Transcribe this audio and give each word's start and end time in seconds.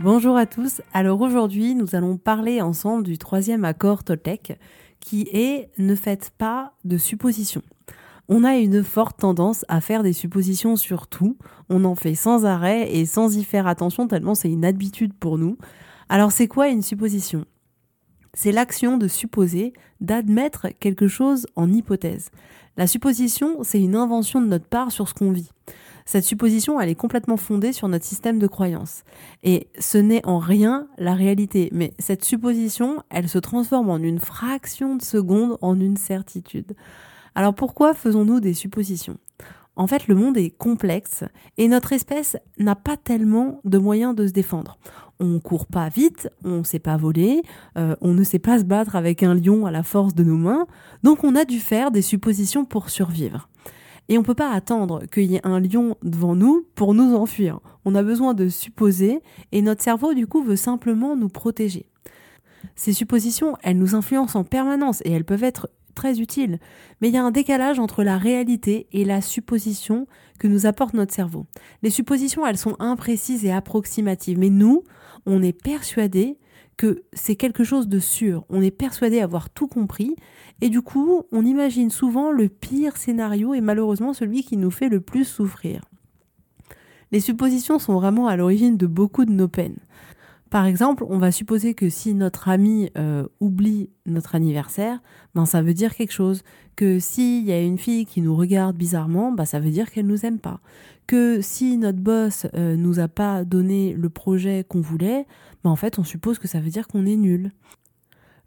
Bonjour 0.00 0.36
à 0.36 0.46
tous. 0.46 0.80
Alors 0.94 1.20
aujourd'hui, 1.22 1.74
nous 1.74 1.96
allons 1.96 2.18
parler 2.18 2.60
ensemble 2.60 3.02
du 3.02 3.18
troisième 3.18 3.64
accord 3.64 4.04
Toltec 4.04 4.56
qui 5.00 5.22
est 5.32 5.70
ne 5.76 5.96
faites 5.96 6.30
pas 6.38 6.72
de 6.84 6.96
suppositions. 6.96 7.64
On 8.28 8.44
a 8.44 8.58
une 8.58 8.84
forte 8.84 9.18
tendance 9.18 9.64
à 9.66 9.80
faire 9.80 10.04
des 10.04 10.12
suppositions 10.12 10.76
sur 10.76 11.08
tout. 11.08 11.36
On 11.68 11.84
en 11.84 11.96
fait 11.96 12.14
sans 12.14 12.46
arrêt 12.46 12.94
et 12.94 13.06
sans 13.06 13.36
y 13.36 13.42
faire 13.42 13.66
attention 13.66 14.06
tellement 14.06 14.36
c'est 14.36 14.52
une 14.52 14.64
habitude 14.64 15.14
pour 15.14 15.36
nous. 15.36 15.58
Alors 16.08 16.30
c'est 16.30 16.46
quoi 16.46 16.68
une 16.68 16.82
supposition? 16.82 17.44
C'est 18.34 18.52
l'action 18.52 18.98
de 18.98 19.08
supposer, 19.08 19.72
d'admettre 20.00 20.68
quelque 20.78 21.08
chose 21.08 21.48
en 21.56 21.72
hypothèse. 21.72 22.30
La 22.76 22.86
supposition, 22.86 23.64
c'est 23.64 23.82
une 23.82 23.96
invention 23.96 24.40
de 24.40 24.46
notre 24.46 24.68
part 24.68 24.92
sur 24.92 25.08
ce 25.08 25.14
qu'on 25.14 25.32
vit. 25.32 25.50
Cette 26.08 26.24
supposition, 26.24 26.80
elle 26.80 26.88
est 26.88 26.94
complètement 26.94 27.36
fondée 27.36 27.74
sur 27.74 27.86
notre 27.86 28.06
système 28.06 28.38
de 28.38 28.46
croyance. 28.46 29.02
Et 29.42 29.68
ce 29.78 29.98
n'est 29.98 30.24
en 30.24 30.38
rien 30.38 30.88
la 30.96 31.12
réalité. 31.12 31.68
Mais 31.70 31.92
cette 31.98 32.24
supposition, 32.24 33.02
elle 33.10 33.28
se 33.28 33.36
transforme 33.36 33.90
en 33.90 33.98
une 33.98 34.18
fraction 34.18 34.96
de 34.96 35.02
seconde 35.02 35.58
en 35.60 35.78
une 35.78 35.98
certitude. 35.98 36.74
Alors 37.34 37.54
pourquoi 37.54 37.92
faisons-nous 37.92 38.40
des 38.40 38.54
suppositions? 38.54 39.18
En 39.76 39.86
fait, 39.86 40.08
le 40.08 40.14
monde 40.14 40.38
est 40.38 40.48
complexe 40.48 41.24
et 41.58 41.68
notre 41.68 41.92
espèce 41.92 42.38
n'a 42.58 42.74
pas 42.74 42.96
tellement 42.96 43.60
de 43.66 43.76
moyens 43.76 44.14
de 44.14 44.26
se 44.26 44.32
défendre. 44.32 44.78
On 45.20 45.40
court 45.40 45.66
pas 45.66 45.90
vite, 45.90 46.30
on 46.42 46.60
ne 46.60 46.64
sait 46.64 46.78
pas 46.78 46.96
voler, 46.96 47.42
euh, 47.76 47.94
on 48.00 48.14
ne 48.14 48.24
sait 48.24 48.38
pas 48.38 48.58
se 48.58 48.64
battre 48.64 48.96
avec 48.96 49.22
un 49.22 49.34
lion 49.34 49.66
à 49.66 49.70
la 49.70 49.82
force 49.82 50.14
de 50.14 50.24
nos 50.24 50.38
mains, 50.38 50.66
donc 51.02 51.22
on 51.22 51.36
a 51.36 51.44
dû 51.44 51.60
faire 51.60 51.90
des 51.90 52.02
suppositions 52.02 52.64
pour 52.64 52.88
survivre. 52.88 53.50
Et 54.08 54.16
on 54.16 54.22
ne 54.22 54.26
peut 54.26 54.34
pas 54.34 54.52
attendre 54.52 55.04
qu'il 55.06 55.30
y 55.30 55.36
ait 55.36 55.46
un 55.46 55.60
lion 55.60 55.96
devant 56.02 56.34
nous 56.34 56.66
pour 56.74 56.94
nous 56.94 57.14
enfuir. 57.14 57.60
On 57.84 57.94
a 57.94 58.02
besoin 58.02 58.34
de 58.34 58.48
supposer 58.48 59.20
et 59.52 59.60
notre 59.60 59.82
cerveau 59.82 60.14
du 60.14 60.26
coup 60.26 60.42
veut 60.42 60.56
simplement 60.56 61.14
nous 61.14 61.28
protéger. 61.28 61.86
Ces 62.74 62.92
suppositions, 62.92 63.56
elles 63.62 63.78
nous 63.78 63.94
influencent 63.94 64.38
en 64.38 64.44
permanence 64.44 65.02
et 65.04 65.12
elles 65.12 65.24
peuvent 65.24 65.44
être 65.44 65.68
très 65.94 66.20
utiles. 66.20 66.58
Mais 67.00 67.08
il 67.08 67.14
y 67.14 67.18
a 67.18 67.24
un 67.24 67.30
décalage 67.30 67.78
entre 67.78 68.02
la 68.02 68.18
réalité 68.18 68.86
et 68.92 69.04
la 69.04 69.20
supposition 69.20 70.06
que 70.38 70.46
nous 70.46 70.64
apporte 70.64 70.94
notre 70.94 71.14
cerveau. 71.14 71.46
Les 71.82 71.90
suppositions, 71.90 72.46
elles 72.46 72.56
sont 72.56 72.76
imprécises 72.78 73.44
et 73.44 73.52
approximatives. 73.52 74.38
Mais 74.38 74.50
nous, 74.50 74.84
on 75.26 75.42
est 75.42 75.52
persuadés 75.52 76.38
que 76.78 77.02
c'est 77.12 77.36
quelque 77.36 77.64
chose 77.64 77.88
de 77.88 77.98
sûr. 77.98 78.46
On 78.48 78.62
est 78.62 78.70
persuadé 78.70 79.20
avoir 79.20 79.50
tout 79.50 79.66
compris 79.66 80.16
et 80.62 80.70
du 80.70 80.80
coup, 80.80 81.24
on 81.32 81.44
imagine 81.44 81.90
souvent 81.90 82.30
le 82.30 82.48
pire 82.48 82.96
scénario 82.96 83.52
et 83.52 83.60
malheureusement 83.60 84.14
celui 84.14 84.42
qui 84.42 84.56
nous 84.56 84.70
fait 84.70 84.88
le 84.88 85.00
plus 85.00 85.24
souffrir. 85.24 85.82
Les 87.10 87.20
suppositions 87.20 87.78
sont 87.78 87.94
vraiment 87.94 88.28
à 88.28 88.36
l'origine 88.36 88.76
de 88.76 88.86
beaucoup 88.86 89.24
de 89.24 89.32
nos 89.32 89.48
peines. 89.48 89.78
Par 90.50 90.64
exemple, 90.64 91.04
on 91.08 91.18
va 91.18 91.30
supposer 91.30 91.74
que 91.74 91.90
si 91.90 92.14
notre 92.14 92.48
ami 92.48 92.90
euh, 92.96 93.26
oublie 93.40 93.90
notre 94.06 94.34
anniversaire, 94.34 95.00
ben 95.34 95.44
ça 95.44 95.60
veut 95.60 95.74
dire 95.74 95.94
quelque 95.94 96.12
chose. 96.12 96.42
Que 96.74 96.98
s'il 96.98 97.44
y 97.44 97.52
a 97.52 97.60
une 97.60 97.76
fille 97.76 98.06
qui 98.06 98.22
nous 98.22 98.34
regarde 98.34 98.76
bizarrement, 98.76 99.30
ben 99.32 99.44
ça 99.44 99.60
veut 99.60 99.70
dire 99.70 99.90
qu'elle 99.90 100.06
nous 100.06 100.24
aime 100.24 100.38
pas. 100.38 100.60
Que 101.06 101.40
si 101.42 101.76
notre 101.76 101.98
boss 101.98 102.46
euh, 102.54 102.76
nous 102.76 102.98
a 102.98 103.08
pas 103.08 103.44
donné 103.44 103.92
le 103.92 104.08
projet 104.08 104.64
qu'on 104.66 104.80
voulait, 104.80 105.26
ben 105.64 105.70
en 105.70 105.76
fait 105.76 105.98
on 105.98 106.04
suppose 106.04 106.38
que 106.38 106.48
ça 106.48 106.60
veut 106.60 106.70
dire 106.70 106.88
qu'on 106.88 107.04
est 107.04 107.16
nul. 107.16 107.52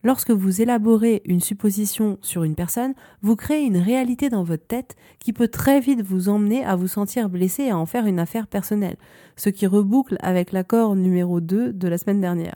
Lorsque 0.03 0.31
vous 0.31 0.61
élaborez 0.61 1.21
une 1.25 1.41
supposition 1.41 2.17
sur 2.21 2.43
une 2.43 2.55
personne, 2.55 2.95
vous 3.21 3.35
créez 3.35 3.63
une 3.63 3.77
réalité 3.77 4.29
dans 4.29 4.43
votre 4.43 4.65
tête 4.65 4.95
qui 5.19 5.31
peut 5.31 5.47
très 5.47 5.79
vite 5.79 6.01
vous 6.01 6.27
emmener 6.27 6.65
à 6.65 6.75
vous 6.75 6.87
sentir 6.87 7.29
blessé 7.29 7.63
et 7.63 7.71
à 7.71 7.77
en 7.77 7.85
faire 7.85 8.07
une 8.07 8.19
affaire 8.19 8.47
personnelle, 8.47 8.97
ce 9.35 9.49
qui 9.49 9.67
reboucle 9.67 10.17
avec 10.21 10.51
l'accord 10.51 10.95
numéro 10.95 11.39
2 11.39 11.73
de 11.73 11.87
la 11.87 11.99
semaine 11.99 12.21
dernière. 12.21 12.55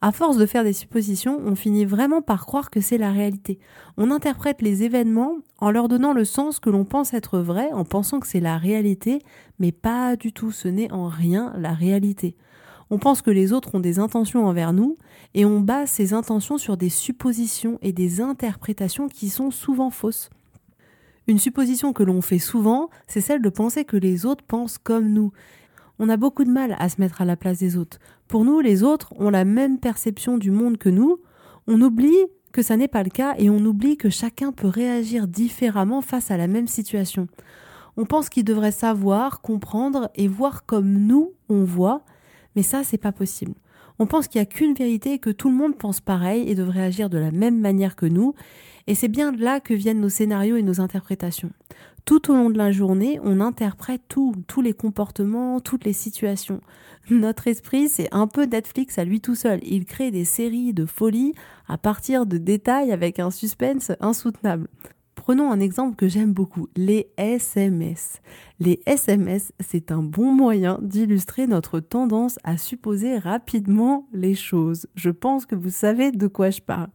À 0.00 0.12
force 0.12 0.36
de 0.36 0.46
faire 0.46 0.62
des 0.62 0.72
suppositions, 0.72 1.40
on 1.44 1.56
finit 1.56 1.84
vraiment 1.84 2.22
par 2.22 2.46
croire 2.46 2.70
que 2.70 2.80
c'est 2.80 2.98
la 2.98 3.10
réalité. 3.10 3.58
On 3.96 4.12
interprète 4.12 4.62
les 4.62 4.84
événements 4.84 5.38
en 5.58 5.72
leur 5.72 5.88
donnant 5.88 6.12
le 6.12 6.24
sens 6.24 6.60
que 6.60 6.70
l'on 6.70 6.84
pense 6.84 7.14
être 7.14 7.40
vrai, 7.40 7.72
en 7.72 7.84
pensant 7.84 8.20
que 8.20 8.28
c'est 8.28 8.38
la 8.38 8.58
réalité, 8.58 9.18
mais 9.58 9.72
pas 9.72 10.14
du 10.14 10.32
tout, 10.32 10.52
ce 10.52 10.68
n'est 10.68 10.92
en 10.92 11.08
rien 11.08 11.52
la 11.56 11.72
réalité. 11.72 12.36
On 12.90 12.98
pense 12.98 13.22
que 13.22 13.30
les 13.30 13.52
autres 13.52 13.74
ont 13.74 13.80
des 13.80 13.98
intentions 13.98 14.46
envers 14.46 14.72
nous 14.72 14.96
et 15.34 15.44
on 15.44 15.60
base 15.60 15.90
ces 15.90 16.14
intentions 16.14 16.58
sur 16.58 16.76
des 16.76 16.88
suppositions 16.88 17.78
et 17.82 17.92
des 17.92 18.20
interprétations 18.20 19.08
qui 19.08 19.28
sont 19.28 19.50
souvent 19.50 19.90
fausses. 19.90 20.30
Une 21.26 21.38
supposition 21.38 21.92
que 21.92 22.02
l'on 22.02 22.22
fait 22.22 22.38
souvent, 22.38 22.88
c'est 23.06 23.20
celle 23.20 23.42
de 23.42 23.50
penser 23.50 23.84
que 23.84 23.98
les 23.98 24.24
autres 24.24 24.44
pensent 24.44 24.78
comme 24.78 25.08
nous. 25.08 25.30
On 25.98 26.08
a 26.08 26.16
beaucoup 26.16 26.44
de 26.44 26.50
mal 26.50 26.74
à 26.78 26.88
se 26.88 27.00
mettre 27.00 27.20
à 27.20 27.26
la 27.26 27.36
place 27.36 27.58
des 27.58 27.76
autres. 27.76 27.98
Pour 28.28 28.44
nous, 28.44 28.60
les 28.60 28.82
autres 28.82 29.12
ont 29.18 29.28
la 29.28 29.44
même 29.44 29.78
perception 29.78 30.38
du 30.38 30.50
monde 30.50 30.78
que 30.78 30.88
nous. 30.88 31.18
On 31.66 31.82
oublie 31.82 32.16
que 32.52 32.62
ça 32.62 32.78
n'est 32.78 32.88
pas 32.88 33.02
le 33.02 33.10
cas 33.10 33.34
et 33.36 33.50
on 33.50 33.58
oublie 33.58 33.98
que 33.98 34.08
chacun 34.08 34.52
peut 34.52 34.68
réagir 34.68 35.28
différemment 35.28 36.00
face 36.00 36.30
à 36.30 36.38
la 36.38 36.46
même 36.46 36.66
situation. 36.66 37.28
On 37.98 38.06
pense 38.06 38.30
qu'il 38.30 38.44
devrait 38.44 38.72
savoir, 38.72 39.42
comprendre 39.42 40.08
et 40.14 40.28
voir 40.28 40.64
comme 40.64 40.92
nous 40.92 41.32
on 41.48 41.64
voit, 41.64 42.04
mais 42.58 42.64
ça, 42.64 42.82
c'est 42.82 42.98
pas 42.98 43.12
possible. 43.12 43.54
On 44.00 44.06
pense 44.06 44.26
qu'il 44.26 44.40
n'y 44.40 44.42
a 44.42 44.46
qu'une 44.46 44.74
vérité 44.74 45.20
que 45.20 45.30
tout 45.30 45.48
le 45.48 45.54
monde 45.54 45.78
pense 45.78 46.00
pareil 46.00 46.50
et 46.50 46.56
devrait 46.56 46.82
agir 46.82 47.08
de 47.08 47.16
la 47.16 47.30
même 47.30 47.60
manière 47.60 47.94
que 47.94 48.04
nous. 48.04 48.34
Et 48.88 48.96
c'est 48.96 49.06
bien 49.06 49.30
de 49.30 49.40
là 49.40 49.60
que 49.60 49.74
viennent 49.74 50.00
nos 50.00 50.08
scénarios 50.08 50.56
et 50.56 50.64
nos 50.64 50.80
interprétations. 50.80 51.52
Tout 52.04 52.32
au 52.32 52.34
long 52.34 52.50
de 52.50 52.58
la 52.58 52.72
journée, 52.72 53.20
on 53.22 53.40
interprète 53.40 54.02
tout, 54.08 54.34
tous 54.48 54.60
les 54.60 54.72
comportements, 54.72 55.60
toutes 55.60 55.84
les 55.84 55.92
situations. 55.92 56.60
Notre 57.10 57.46
esprit, 57.46 57.88
c'est 57.88 58.08
un 58.10 58.26
peu 58.26 58.42
Netflix 58.42 58.98
à 58.98 59.04
lui 59.04 59.20
tout 59.20 59.36
seul. 59.36 59.60
Il 59.62 59.84
crée 59.84 60.10
des 60.10 60.24
séries 60.24 60.74
de 60.74 60.84
folie 60.84 61.34
à 61.68 61.78
partir 61.78 62.26
de 62.26 62.38
détails 62.38 62.90
avec 62.90 63.20
un 63.20 63.30
suspense 63.30 63.92
insoutenable. 64.00 64.66
Prenons 65.28 65.52
un 65.52 65.60
exemple 65.60 65.94
que 65.94 66.08
j'aime 66.08 66.32
beaucoup, 66.32 66.68
les 66.74 67.10
SMS. 67.18 68.22
Les 68.60 68.80
SMS, 68.86 69.52
c'est 69.60 69.92
un 69.92 70.02
bon 70.02 70.32
moyen 70.32 70.78
d'illustrer 70.80 71.46
notre 71.46 71.80
tendance 71.80 72.38
à 72.44 72.56
supposer 72.56 73.18
rapidement 73.18 74.08
les 74.14 74.34
choses. 74.34 74.86
Je 74.94 75.10
pense 75.10 75.44
que 75.44 75.54
vous 75.54 75.68
savez 75.68 76.12
de 76.12 76.28
quoi 76.28 76.48
je 76.48 76.62
parle. 76.62 76.88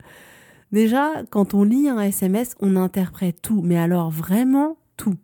Déjà, 0.72 1.12
quand 1.30 1.54
on 1.54 1.62
lit 1.62 1.88
un 1.88 2.00
SMS, 2.00 2.56
on 2.60 2.76
interprète 2.76 3.40
tout, 3.44 3.62
mais 3.62 3.78
alors 3.78 4.10
vraiment 4.10 4.78
tout. 4.98 5.18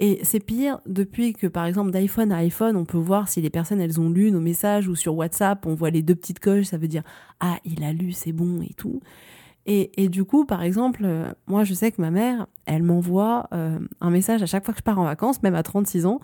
Et 0.00 0.18
c'est 0.22 0.40
pire 0.40 0.80
depuis 0.86 1.34
que, 1.34 1.48
par 1.48 1.66
exemple, 1.66 1.90
d'iPhone 1.90 2.32
à 2.32 2.38
iPhone, 2.38 2.76
on 2.76 2.86
peut 2.86 2.96
voir 2.96 3.28
si 3.28 3.42
les 3.42 3.50
personnes, 3.50 3.82
elles 3.82 4.00
ont 4.00 4.08
lu 4.08 4.30
nos 4.30 4.40
messages 4.40 4.88
ou 4.88 4.94
sur 4.94 5.14
WhatsApp, 5.14 5.66
on 5.66 5.74
voit 5.74 5.90
les 5.90 6.00
deux 6.00 6.14
petites 6.14 6.40
coches, 6.40 6.64
ça 6.64 6.78
veut 6.78 6.88
dire, 6.88 7.02
ah, 7.40 7.58
il 7.66 7.84
a 7.84 7.92
lu, 7.92 8.12
c'est 8.12 8.32
bon 8.32 8.62
et 8.62 8.72
tout. 8.72 9.02
Et, 9.70 10.08
du 10.08 10.24
coup, 10.24 10.46
par 10.46 10.62
exemple, 10.62 11.02
euh, 11.04 11.30
moi, 11.46 11.62
je 11.62 11.74
sais 11.74 11.92
que 11.92 12.00
ma 12.00 12.10
mère, 12.10 12.46
elle 12.64 12.82
m'envoie 12.82 13.48
euh, 13.52 13.78
un 14.00 14.08
message 14.08 14.42
à 14.42 14.46
chaque 14.46 14.64
fois 14.64 14.72
que 14.72 14.78
je 14.78 14.82
pars 14.82 14.98
en 14.98 15.04
vacances, 15.04 15.42
même 15.42 15.54
à 15.54 15.62
36 15.62 16.06
ans. 16.06 16.20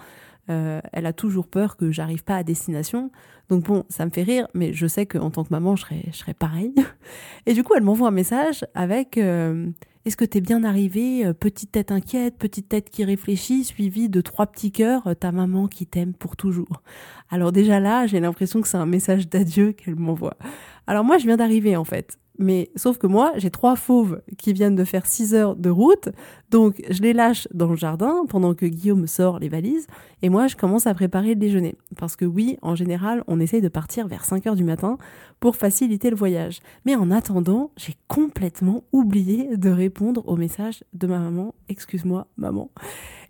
Euh, 0.48 0.80
elle 0.94 1.04
a 1.04 1.12
toujours 1.12 1.46
peur 1.46 1.76
que 1.76 1.90
j'arrive 1.90 2.24
pas 2.24 2.36
à 2.36 2.42
destination. 2.42 3.10
Donc 3.50 3.64
bon, 3.64 3.84
ça 3.90 4.06
me 4.06 4.10
fait 4.10 4.22
rire, 4.22 4.48
mais 4.54 4.72
je 4.72 4.86
sais 4.86 5.04
qu'en 5.04 5.30
tant 5.30 5.44
que 5.44 5.50
maman, 5.50 5.76
je 5.76 5.82
serais, 5.82 6.04
je 6.06 6.16
serais 6.16 6.32
pareil. 6.32 6.74
Et 7.46 7.52
du 7.52 7.62
coup, 7.62 7.74
elle 7.76 7.82
m'envoie 7.82 8.08
un 8.08 8.12
message 8.12 8.64
avec 8.74 9.18
Est-ce 9.18 10.16
que 10.16 10.24
t'es 10.24 10.40
bien 10.40 10.64
arrivé 10.64 11.30
Petite 11.34 11.72
tête 11.72 11.92
inquiète, 11.92 12.38
petite 12.38 12.70
tête 12.70 12.88
qui 12.88 13.04
réfléchit, 13.04 13.64
suivie 13.64 14.08
de 14.08 14.22
trois 14.22 14.46
petits 14.46 14.72
cœurs, 14.72 15.14
ta 15.20 15.32
maman 15.32 15.68
qui 15.68 15.86
t'aime 15.86 16.14
pour 16.14 16.36
toujours. 16.36 16.82
Alors 17.28 17.52
déjà 17.52 17.78
là, 17.78 18.06
j'ai 18.06 18.20
l'impression 18.20 18.62
que 18.62 18.68
c'est 18.68 18.78
un 18.78 18.86
message 18.86 19.28
d'adieu 19.28 19.72
qu'elle 19.72 19.96
m'envoie. 19.96 20.36
Alors 20.86 21.04
moi, 21.04 21.18
je 21.18 21.26
viens 21.26 21.36
d'arriver 21.36 21.76
en 21.76 21.84
fait. 21.84 22.18
Mais 22.38 22.70
sauf 22.74 22.98
que 22.98 23.06
moi, 23.06 23.32
j'ai 23.36 23.50
trois 23.50 23.76
fauves 23.76 24.20
qui 24.38 24.52
viennent 24.52 24.74
de 24.74 24.84
faire 24.84 25.06
6 25.06 25.34
heures 25.34 25.54
de 25.54 25.70
route, 25.70 26.08
donc 26.50 26.82
je 26.90 27.00
les 27.00 27.12
lâche 27.12 27.46
dans 27.54 27.68
le 27.68 27.76
jardin 27.76 28.24
pendant 28.28 28.54
que 28.54 28.66
Guillaume 28.66 29.06
sort 29.06 29.38
les 29.38 29.48
valises, 29.48 29.86
et 30.20 30.28
moi 30.28 30.48
je 30.48 30.56
commence 30.56 30.88
à 30.88 30.94
préparer 30.94 31.28
le 31.28 31.36
déjeuner. 31.36 31.76
Parce 31.96 32.16
que 32.16 32.24
oui, 32.24 32.58
en 32.60 32.74
général, 32.74 33.22
on 33.28 33.38
essaye 33.38 33.60
de 33.60 33.68
partir 33.68 34.08
vers 34.08 34.24
5 34.24 34.48
heures 34.48 34.56
du 34.56 34.64
matin 34.64 34.98
pour 35.38 35.54
faciliter 35.54 36.10
le 36.10 36.16
voyage. 36.16 36.58
Mais 36.84 36.96
en 36.96 37.12
attendant, 37.12 37.70
j'ai 37.76 37.94
complètement 38.08 38.82
oublié 38.90 39.56
de 39.56 39.70
répondre 39.70 40.26
au 40.26 40.36
message 40.36 40.82
de 40.92 41.06
ma 41.06 41.20
maman, 41.20 41.54
excuse-moi 41.68 42.26
maman. 42.36 42.70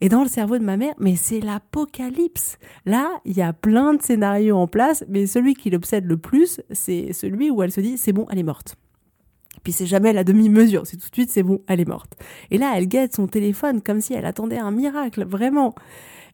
Et 0.00 0.08
dans 0.08 0.22
le 0.22 0.28
cerveau 0.28 0.58
de 0.58 0.64
ma 0.64 0.76
mère, 0.76 0.94
mais 0.98 1.16
c'est 1.16 1.40
l'apocalypse. 1.40 2.58
Là, 2.86 3.10
il 3.24 3.36
y 3.36 3.42
a 3.42 3.52
plein 3.52 3.94
de 3.94 4.02
scénarios 4.02 4.56
en 4.56 4.66
place, 4.66 5.04
mais 5.08 5.26
celui 5.26 5.54
qui 5.54 5.70
l'obsède 5.70 6.06
le 6.06 6.16
plus, 6.16 6.60
c'est 6.70 7.12
celui 7.12 7.50
où 7.50 7.62
elle 7.62 7.72
se 7.72 7.80
dit, 7.80 7.96
c'est 7.98 8.12
bon, 8.12 8.26
elle 8.30 8.38
est 8.38 8.44
morte. 8.44 8.76
Puis 9.62 9.72
c'est 9.72 9.86
jamais 9.86 10.12
la 10.12 10.24
demi-mesure, 10.24 10.86
c'est 10.86 10.98
tout 10.98 11.08
de 11.08 11.14
suite, 11.14 11.30
c'est 11.30 11.42
bon, 11.42 11.62
elle 11.68 11.80
est 11.80 11.88
morte. 11.88 12.16
Et 12.50 12.58
là, 12.58 12.74
elle 12.76 12.86
guette 12.86 13.14
son 13.14 13.26
téléphone 13.26 13.80
comme 13.80 14.00
si 14.00 14.12
elle 14.12 14.26
attendait 14.26 14.58
un 14.58 14.70
miracle, 14.70 15.24
vraiment. 15.24 15.74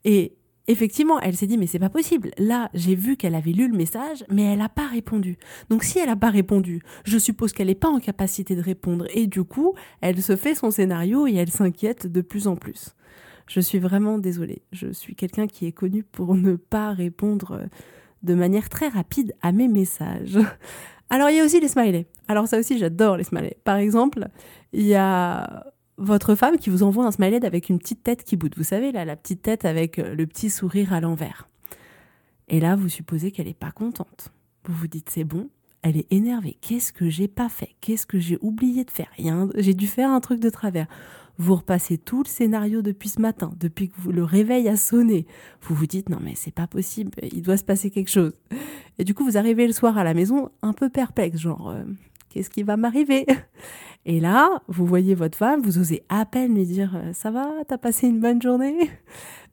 Et 0.04 0.36
effectivement, 0.66 1.20
elle 1.20 1.36
s'est 1.36 1.46
dit, 1.46 1.58
mais 1.58 1.66
c'est 1.66 1.78
pas 1.78 1.90
possible. 1.90 2.30
Là, 2.38 2.70
j'ai 2.74 2.94
vu 2.94 3.16
qu'elle 3.16 3.34
avait 3.34 3.52
lu 3.52 3.68
le 3.68 3.76
message, 3.76 4.24
mais 4.30 4.42
elle 4.42 4.58
n'a 4.58 4.68
pas 4.68 4.86
répondu. 4.86 5.38
Donc 5.68 5.84
si 5.84 5.98
elle 5.98 6.08
n'a 6.08 6.16
pas 6.16 6.30
répondu, 6.30 6.82
je 7.04 7.18
suppose 7.18 7.52
qu'elle 7.52 7.68
n'est 7.68 7.74
pas 7.74 7.88
en 7.88 8.00
capacité 8.00 8.56
de 8.56 8.62
répondre. 8.62 9.06
Et 9.14 9.26
du 9.26 9.44
coup, 9.44 9.74
elle 10.00 10.20
se 10.22 10.34
fait 10.34 10.54
son 10.54 10.70
scénario 10.70 11.26
et 11.26 11.34
elle 11.34 11.50
s'inquiète 11.50 12.06
de 12.06 12.20
plus 12.22 12.48
en 12.48 12.56
plus. 12.56 12.94
Je 13.50 13.58
suis 13.58 13.81
vraiment 13.81 14.19
désolée. 14.19 14.62
Je 14.70 14.93
suis 14.93 15.17
quelqu'un 15.17 15.49
qui 15.49 15.67
est 15.67 15.73
connu 15.73 16.05
pour 16.05 16.37
ne 16.37 16.55
pas 16.55 16.93
répondre 16.93 17.62
de 18.23 18.35
manière 18.35 18.69
très 18.69 18.87
rapide 18.87 19.35
à 19.43 19.50
mes 19.50 19.67
messages. 19.67 20.38
Alors, 21.11 21.31
il 21.31 21.37
y 21.37 21.41
a 21.41 21.44
aussi 21.44 21.58
les 21.58 21.67
smileys. 21.67 22.06
Alors, 22.29 22.47
ça 22.47 22.61
aussi, 22.61 22.79
j'adore 22.79 23.17
les 23.17 23.25
smileys. 23.25 23.56
Par 23.64 23.75
exemple, 23.75 24.29
il 24.73 24.87
y 24.87 24.94
a 24.94 25.67
votre 25.97 26.37
femme 26.37 26.58
qui 26.58 26.70
vous 26.70 26.85
envoie 26.85 27.05
un 27.05 27.11
smiley 27.11 27.44
avec 27.44 27.69
une 27.69 27.81
petite 27.81 28.05
tête 28.05 28.23
qui 28.23 28.37
boude. 28.37 28.55
Vous 28.56 28.62
savez, 28.62 28.93
là, 28.93 29.05
la 29.05 29.17
petite 29.17 29.43
tête 29.43 29.64
avec 29.64 29.99
euh, 29.99 30.14
le 30.14 30.29
petit 30.29 30.49
sourire 30.49 30.93
à 30.93 31.00
l'envers. 31.00 31.49
Et 32.46 32.61
là, 32.61 32.76
vous 32.76 32.88
supposez 32.88 33.32
qu'elle 33.32 33.49
n'est 33.49 33.55
pas 33.55 33.73
contente. 33.73 34.32
Vous 34.64 34.75
vous 34.75 34.87
dites, 34.87 35.11
c'est 35.11 35.25
bon, 35.25 35.50
elle 35.82 35.96
est 35.96 36.06
énervée. 36.12 36.56
Qu'est-ce 36.61 36.93
que 36.93 37.11
j'ai 37.11 37.26
pas 37.26 37.49
fait? 37.49 37.70
Qu'est-ce 37.81 38.06
que 38.06 38.20
j'ai 38.20 38.38
oublié 38.43 38.85
de 38.85 38.91
faire? 38.93 39.11
J'ai 39.56 39.75
dû 39.75 39.88
faire 39.88 40.11
un 40.11 40.20
truc 40.20 40.38
de 40.38 40.50
travers. 40.50 40.87
Vous 41.42 41.54
repassez 41.54 41.96
tout 41.96 42.22
le 42.22 42.28
scénario 42.28 42.82
depuis 42.82 43.08
ce 43.08 43.19
matin, 43.19 43.50
depuis 43.58 43.88
que 43.88 43.94
vous, 43.96 44.12
le 44.12 44.25
réveil 44.25 44.69
a 44.69 44.76
sonné. 44.76 45.26
Vous 45.62 45.75
vous 45.75 45.87
dites 45.87 46.10
non 46.10 46.19
mais 46.22 46.34
c'est 46.34 46.52
pas 46.52 46.66
possible, 46.66 47.12
il 47.32 47.40
doit 47.40 47.56
se 47.56 47.64
passer 47.64 47.88
quelque 47.88 48.10
chose. 48.10 48.34
Et 48.98 49.04
du 49.04 49.14
coup 49.14 49.25
vous 49.25 49.38
arrivez 49.38 49.66
le 49.66 49.72
soir 49.72 49.96
à 49.96 50.04
la 50.04 50.12
maison 50.12 50.50
un 50.60 50.75
peu 50.75 50.90
perplexe, 50.90 51.38
genre 51.38 51.70
euh, 51.70 51.82
qu'est-ce 52.28 52.50
qui 52.50 52.62
va 52.62 52.76
m'arriver? 52.76 53.25
Et 54.04 54.20
là 54.20 54.50
vous 54.69 54.84
voyez 54.84 55.14
votre 55.14 55.38
femme, 55.38 55.62
vous 55.62 55.78
osez 55.78 56.02
à 56.10 56.26
peine 56.26 56.54
lui 56.54 56.66
dire 56.66 56.94
euh, 56.94 57.14
ça 57.14 57.31
va, 57.31 57.50
t'as 57.66 57.78
passé 57.78 58.06
une 58.06 58.20
bonne 58.20 58.43
journée? 58.43 58.90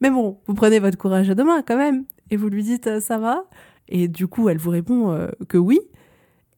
Mais 0.01 0.09
bon, 0.09 0.39
vous 0.45 0.55
prenez 0.55 0.79
votre 0.79 0.97
courage 0.97 1.29
à 1.29 1.35
deux 1.35 1.45
mains 1.45 1.61
quand 1.65 1.77
même 1.77 2.03
et 2.31 2.35
vous 2.35 2.49
lui 2.49 2.63
dites 2.63 2.87
euh, 2.87 2.99
ça 2.99 3.17
va? 3.17 3.45
Et 3.87 4.09
du 4.09 4.27
coup 4.27 4.49
elle 4.49 4.57
vous 4.57 4.71
répond 4.71 5.29
que 5.47 5.57
oui. 5.57 5.79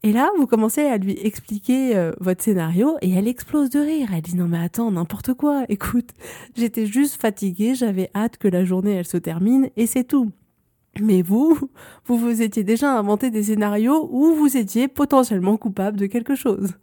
Et 0.01 0.13
là, 0.13 0.29
vous 0.37 0.47
commencez 0.47 0.85
à 0.85 0.97
lui 0.97 1.17
expliquer 1.25 1.95
euh, 1.97 2.13
votre 2.21 2.41
scénario 2.41 2.97
et 3.01 3.11
elle 3.11 3.27
explose 3.27 3.69
de 3.69 3.79
rire. 3.79 4.09
Elle 4.13 4.21
dit 4.21 4.35
non 4.35 4.47
mais 4.47 4.59
attends, 4.59 4.91
n'importe 4.91 5.33
quoi. 5.33 5.65
Écoute, 5.69 6.11
j'étais 6.55 6.85
juste 6.85 7.19
fatiguée, 7.21 7.75
j'avais 7.75 8.09
hâte 8.15 8.37
que 8.37 8.47
la 8.47 8.63
journée 8.63 8.93
elle 8.93 9.05
se 9.05 9.17
termine 9.17 9.69
et 9.75 9.87
c'est 9.87 10.05
tout. 10.05 10.31
Mais 11.01 11.21
vous, 11.21 11.59
vous 12.05 12.17
vous 12.17 12.41
étiez 12.41 12.63
déjà 12.63 12.97
inventé 12.97 13.29
des 13.29 13.43
scénarios 13.43 14.07
où 14.11 14.33
vous 14.35 14.55
étiez 14.55 14.87
potentiellement 14.87 15.57
coupable 15.57 15.97
de 15.97 16.05
quelque 16.05 16.35
chose. 16.35 16.75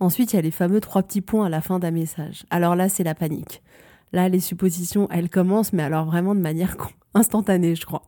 Ensuite, 0.00 0.32
il 0.32 0.36
y 0.36 0.38
a 0.38 0.42
les 0.42 0.50
fameux 0.50 0.80
trois 0.80 1.02
petits 1.02 1.20
points 1.20 1.46
à 1.46 1.50
la 1.50 1.60
fin 1.60 1.78
d'un 1.78 1.90
message. 1.90 2.46
Alors 2.50 2.74
là, 2.74 2.88
c'est 2.88 3.04
la 3.04 3.14
panique. 3.14 3.62
Là, 4.12 4.28
les 4.28 4.40
suppositions, 4.40 5.08
elles 5.10 5.30
commencent, 5.30 5.72
mais 5.72 5.84
alors 5.84 6.06
vraiment 6.06 6.34
de 6.34 6.40
manière 6.40 6.76
instantanée, 7.14 7.76
je 7.76 7.86
crois. 7.86 8.02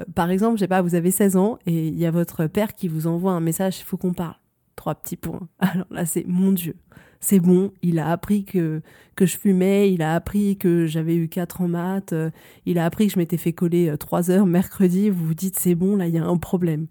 Euh, 0.00 0.04
par 0.14 0.30
exemple, 0.30 0.56
je 0.56 0.60
sais 0.60 0.68
pas, 0.68 0.82
vous 0.82 0.94
avez 0.94 1.10
16 1.10 1.36
ans 1.36 1.58
et 1.66 1.88
il 1.88 1.98
y 1.98 2.06
a 2.06 2.10
votre 2.10 2.46
père 2.46 2.74
qui 2.74 2.88
vous 2.88 3.06
envoie 3.06 3.32
un 3.32 3.40
message, 3.40 3.80
il 3.80 3.84
faut 3.84 3.96
qu'on 3.96 4.12
parle. 4.12 4.36
Trois 4.76 4.94
petits 4.94 5.16
points. 5.16 5.48
Alors 5.58 5.86
là, 5.90 6.06
c'est 6.06 6.24
mon 6.26 6.52
Dieu. 6.52 6.76
C'est 7.22 7.38
bon, 7.38 7.70
il 7.82 7.98
a 7.98 8.10
appris 8.10 8.46
que, 8.46 8.80
que 9.14 9.26
je 9.26 9.36
fumais, 9.36 9.92
il 9.92 10.00
a 10.00 10.14
appris 10.14 10.56
que 10.56 10.86
j'avais 10.86 11.14
eu 11.14 11.28
4 11.28 11.60
en 11.60 11.68
maths, 11.68 12.14
euh, 12.14 12.30
il 12.64 12.78
a 12.78 12.86
appris 12.86 13.08
que 13.08 13.12
je 13.12 13.18
m'étais 13.18 13.36
fait 13.36 13.52
coller 13.52 13.94
3 14.00 14.30
euh, 14.30 14.38
heures 14.38 14.46
mercredi, 14.46 15.10
vous 15.10 15.26
vous 15.26 15.34
dites 15.34 15.58
c'est 15.58 15.74
bon, 15.74 15.96
là 15.96 16.06
il 16.06 16.14
y 16.14 16.18
a 16.18 16.24
un 16.24 16.38
problème. 16.38 16.86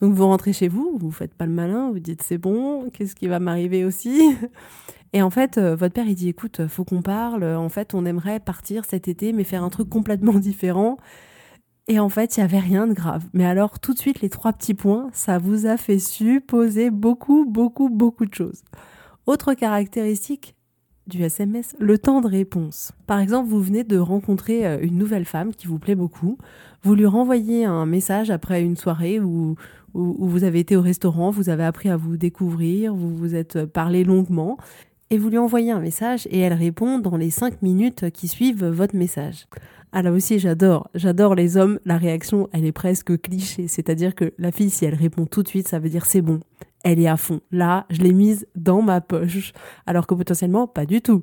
Donc 0.00 0.14
vous 0.14 0.24
rentrez 0.24 0.54
chez 0.54 0.68
vous, 0.68 0.96
vous 0.98 1.10
faites 1.10 1.34
pas 1.34 1.44
le 1.44 1.52
malin, 1.52 1.90
vous 1.92 1.98
dites 1.98 2.22
c'est 2.22 2.38
bon, 2.38 2.88
qu'est-ce 2.94 3.14
qui 3.14 3.28
va 3.28 3.40
m'arriver 3.40 3.84
aussi? 3.84 4.34
Et 5.12 5.20
en 5.20 5.28
fait, 5.28 5.58
votre 5.58 5.92
père 5.92 6.06
il 6.06 6.14
dit 6.14 6.30
écoute, 6.30 6.66
faut 6.66 6.84
qu'on 6.84 7.02
parle, 7.02 7.44
en 7.44 7.68
fait 7.68 7.92
on 7.92 8.06
aimerait 8.06 8.40
partir 8.40 8.86
cet 8.86 9.06
été 9.06 9.34
mais 9.34 9.44
faire 9.44 9.62
un 9.62 9.70
truc 9.70 9.90
complètement 9.90 10.32
différent. 10.38 10.96
Et 11.86 11.98
en 11.98 12.08
fait, 12.08 12.36
il 12.36 12.40
n'y 12.40 12.44
avait 12.44 12.60
rien 12.60 12.86
de 12.86 12.94
grave. 12.94 13.24
Mais 13.34 13.44
alors, 13.44 13.78
tout 13.78 13.92
de 13.92 13.98
suite, 13.98 14.22
les 14.22 14.30
trois 14.30 14.52
petits 14.52 14.74
points, 14.74 15.10
ça 15.12 15.38
vous 15.38 15.66
a 15.66 15.76
fait 15.76 15.98
supposer 15.98 16.90
beaucoup, 16.90 17.44
beaucoup, 17.44 17.90
beaucoup 17.90 18.24
de 18.24 18.34
choses. 18.34 18.62
Autre 19.26 19.54
caractéristique 19.54 20.54
du 21.06 21.22
SMS, 21.22 21.76
le 21.78 21.98
temps 21.98 22.22
de 22.22 22.28
réponse. 22.28 22.92
Par 23.06 23.20
exemple, 23.20 23.50
vous 23.50 23.60
venez 23.60 23.84
de 23.84 23.98
rencontrer 23.98 24.66
euh, 24.66 24.78
une 24.80 24.96
nouvelle 24.96 25.26
femme 25.26 25.54
qui 25.54 25.66
vous 25.66 25.78
plaît 25.78 25.94
beaucoup. 25.94 26.38
Vous 26.82 26.94
lui 26.94 27.04
renvoyez 27.04 27.66
un 27.66 27.84
message 27.84 28.30
après 28.30 28.62
une 28.62 28.76
soirée 28.76 29.20
où, 29.20 29.54
où, 29.92 30.26
vous 30.26 30.44
avez 30.44 30.60
été 30.60 30.76
au 30.76 30.82
restaurant, 30.82 31.30
vous 31.30 31.50
avez 31.50 31.64
appris 31.64 31.90
à 31.90 31.96
vous 31.96 32.16
découvrir, 32.16 32.94
vous 32.94 33.14
vous 33.14 33.34
êtes 33.34 33.66
parlé 33.66 34.04
longuement. 34.04 34.56
Et 35.14 35.18
vous 35.18 35.30
lui 35.30 35.38
envoyez 35.38 35.70
un 35.70 35.78
message 35.78 36.26
et 36.28 36.40
elle 36.40 36.54
répond 36.54 36.98
dans 36.98 37.16
les 37.16 37.30
cinq 37.30 37.62
minutes 37.62 38.10
qui 38.10 38.26
suivent 38.26 38.64
votre 38.64 38.96
message. 38.96 39.46
Ah 39.92 40.02
là 40.02 40.10
aussi, 40.10 40.40
j'adore. 40.40 40.90
J'adore 40.96 41.36
les 41.36 41.56
hommes. 41.56 41.78
La 41.84 41.98
réaction, 41.98 42.48
elle 42.52 42.64
est 42.64 42.72
presque 42.72 43.22
cliché. 43.22 43.68
C'est-à-dire 43.68 44.16
que 44.16 44.34
la 44.38 44.50
fille, 44.50 44.70
si 44.70 44.86
elle 44.86 44.96
répond 44.96 45.24
tout 45.24 45.44
de 45.44 45.48
suite, 45.48 45.68
ça 45.68 45.78
veut 45.78 45.88
dire 45.88 46.04
c'est 46.04 46.20
bon. 46.20 46.40
Elle 46.82 46.98
est 46.98 47.06
à 47.06 47.16
fond. 47.16 47.42
Là, 47.52 47.86
je 47.90 48.00
l'ai 48.00 48.12
mise 48.12 48.48
dans 48.56 48.82
ma 48.82 49.00
poche. 49.00 49.52
Alors 49.86 50.08
que 50.08 50.16
potentiellement, 50.16 50.66
pas 50.66 50.84
du 50.84 51.00
tout. 51.00 51.22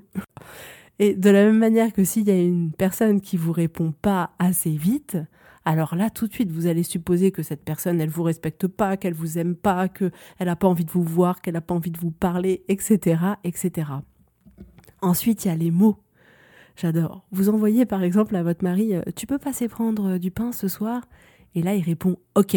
Et 0.99 1.13
de 1.13 1.29
la 1.29 1.43
même 1.43 1.57
manière 1.57 1.91
que 1.91 2.05
s'il 2.05 2.29
y 2.29 2.31
a 2.31 2.41
une 2.41 2.71
personne 2.71 3.19
qui 3.19 3.35
vous 3.35 3.51
répond 3.51 3.93
pas 4.01 4.29
assez 4.39 4.71
vite, 4.71 5.17
alors 5.63 5.95
là, 5.95 6.09
tout 6.09 6.27
de 6.27 6.33
suite, 6.33 6.51
vous 6.51 6.65
allez 6.65 6.83
supposer 6.83 7.31
que 7.31 7.43
cette 7.43 7.63
personne, 7.63 8.01
elle 8.01 8.09
vous 8.09 8.23
respecte 8.23 8.67
pas, 8.67 8.97
qu'elle 8.97 9.13
vous 9.13 9.37
aime 9.37 9.55
pas, 9.55 9.87
qu'elle 9.87 10.11
n'a 10.39 10.55
pas 10.55 10.67
envie 10.67 10.85
de 10.85 10.91
vous 10.91 11.03
voir, 11.03 11.41
qu'elle 11.41 11.53
n'a 11.53 11.61
pas 11.61 11.75
envie 11.75 11.91
de 11.91 11.99
vous 11.99 12.11
parler, 12.11 12.63
etc., 12.67 13.21
etc. 13.43 13.91
Ensuite, 15.01 15.45
il 15.45 15.49
y 15.49 15.51
a 15.51 15.55
les 15.55 15.71
mots. 15.71 15.97
J'adore. 16.75 17.25
Vous 17.31 17.49
envoyez 17.49 17.85
par 17.85 18.01
exemple 18.01 18.35
à 18.35 18.43
votre 18.43 18.63
mari 18.63 18.95
euh, 18.95 19.01
Tu 19.15 19.27
peux 19.27 19.37
passer 19.37 19.67
prendre 19.67 20.13
euh, 20.13 20.17
du 20.17 20.31
pain 20.31 20.51
ce 20.51 20.67
soir? 20.67 21.03
Et 21.53 21.61
là, 21.61 21.75
il 21.75 21.83
répond 21.83 22.17
Ok, 22.33 22.55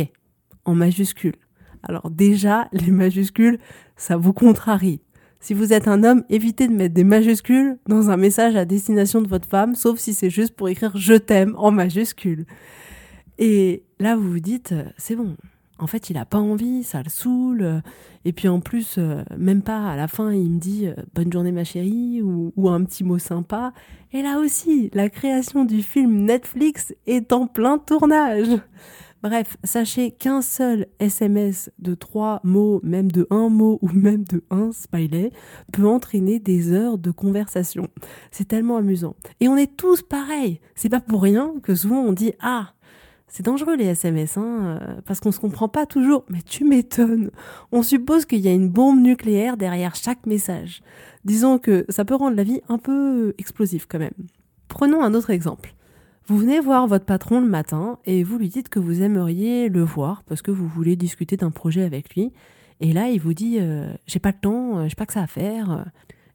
en 0.64 0.74
majuscule. 0.74 1.34
Alors, 1.82 2.10
déjà, 2.10 2.68
les 2.72 2.90
majuscules, 2.90 3.58
ça 3.96 4.16
vous 4.16 4.32
contrarie. 4.32 5.02
Si 5.40 5.52
vous 5.52 5.74
êtes 5.74 5.88
un 5.88 6.04
homme, 6.04 6.24
évitez 6.30 6.68
de 6.68 6.72
mettre 6.72 6.94
des 6.94 7.04
majuscules 7.04 7.76
dans 7.86 8.08
un 8.08 8.16
message 8.16 8.56
à 8.56 8.64
destination 8.64 9.20
de 9.20 9.28
votre 9.28 9.46
femme, 9.46 9.74
sauf 9.74 9.98
si 9.98 10.14
c'est 10.14 10.30
juste 10.30 10.54
pour 10.54 10.70
écrire 10.70 10.96
Je 10.96 11.14
t'aime 11.14 11.54
en 11.58 11.70
majuscule. 11.70 12.46
Et 13.38 13.82
là, 13.98 14.16
vous 14.16 14.30
vous 14.30 14.40
dites 14.40 14.72
euh, 14.72 14.84
C'est 14.96 15.16
bon, 15.16 15.36
en 15.78 15.86
fait, 15.86 16.08
il 16.10 16.16
a 16.16 16.24
pas 16.24 16.38
envie, 16.38 16.84
ça 16.84 17.02
le 17.02 17.10
saoule. 17.10 17.82
Et 18.24 18.32
puis 18.32 18.48
en 18.48 18.60
plus, 18.60 18.96
euh, 18.98 19.22
même 19.36 19.62
pas 19.62 19.90
à 19.90 19.96
la 19.96 20.08
fin, 20.08 20.32
il 20.32 20.50
me 20.50 20.58
dit 20.58 20.86
euh, 20.86 20.94
bonne 21.14 21.32
journée 21.32 21.52
ma 21.52 21.64
chérie 21.64 22.22
ou, 22.22 22.52
ou, 22.56 22.68
un 22.68 22.84
petit 22.84 23.04
mot 23.04 23.18
sympa. 23.18 23.72
Et 24.12 24.22
là 24.22 24.38
aussi, 24.38 24.90
la 24.94 25.10
création 25.10 25.64
du 25.64 25.82
film 25.82 26.24
Netflix 26.24 26.94
est 27.06 27.32
en 27.32 27.46
plein 27.46 27.78
tournage. 27.78 28.48
Bref, 29.22 29.56
sachez 29.64 30.10
qu'un 30.10 30.42
seul 30.42 30.86
SMS 30.98 31.70
de 31.78 31.94
trois 31.94 32.40
mots, 32.44 32.80
même 32.82 33.10
de 33.10 33.26
un 33.30 33.48
mot 33.48 33.78
ou 33.80 33.88
même 33.88 34.22
de 34.24 34.44
un 34.50 34.70
smiley, 34.70 35.32
peut 35.72 35.86
entraîner 35.88 36.38
des 36.38 36.72
heures 36.72 36.98
de 36.98 37.10
conversation. 37.10 37.88
C'est 38.30 38.48
tellement 38.48 38.76
amusant. 38.76 39.16
Et 39.40 39.48
on 39.48 39.56
est 39.56 39.78
tous 39.78 40.02
pareils. 40.02 40.60
C'est 40.74 40.90
pas 40.90 41.00
pour 41.00 41.22
rien 41.22 41.54
que 41.62 41.74
souvent 41.74 42.00
on 42.00 42.12
dit 42.12 42.32
ah 42.40 42.74
c'est 43.26 43.44
dangereux 43.44 43.76
les 43.76 43.86
SMS, 43.86 44.36
hein, 44.36 44.78
euh, 44.80 45.00
parce 45.06 45.20
qu'on 45.20 45.32
se 45.32 45.40
comprend 45.40 45.68
pas 45.68 45.86
toujours. 45.86 46.24
Mais 46.28 46.42
tu 46.42 46.64
m'étonnes. 46.64 47.30
On 47.72 47.82
suppose 47.82 48.26
qu'il 48.26 48.40
y 48.40 48.48
a 48.48 48.52
une 48.52 48.68
bombe 48.68 49.00
nucléaire 49.00 49.56
derrière 49.56 49.94
chaque 49.94 50.26
message. 50.26 50.82
Disons 51.24 51.58
que 51.58 51.84
ça 51.88 52.04
peut 52.04 52.14
rendre 52.14 52.36
la 52.36 52.44
vie 52.44 52.60
un 52.68 52.78
peu 52.78 53.34
explosive 53.38 53.86
quand 53.88 53.98
même. 53.98 54.12
Prenons 54.68 55.02
un 55.02 55.14
autre 55.14 55.30
exemple. 55.30 55.74
Vous 56.26 56.38
venez 56.38 56.60
voir 56.60 56.86
votre 56.86 57.04
patron 57.04 57.40
le 57.40 57.46
matin 57.46 57.98
et 58.06 58.24
vous 58.24 58.38
lui 58.38 58.48
dites 58.48 58.68
que 58.68 58.78
vous 58.78 59.02
aimeriez 59.02 59.68
le 59.68 59.82
voir 59.82 60.22
parce 60.24 60.40
que 60.40 60.50
vous 60.50 60.66
voulez 60.66 60.96
discuter 60.96 61.36
d'un 61.36 61.50
projet 61.50 61.82
avec 61.82 62.14
lui. 62.14 62.32
Et 62.80 62.92
là, 62.92 63.08
il 63.08 63.20
vous 63.20 63.34
dit 63.34 63.58
euh, 63.60 63.92
J'ai 64.06 64.20
pas 64.20 64.30
le 64.30 64.40
temps, 64.40 64.78
euh, 64.78 64.88
j'ai 64.88 64.94
pas 64.94 65.06
que 65.06 65.12
ça 65.12 65.22
à 65.22 65.26
faire. 65.26 65.84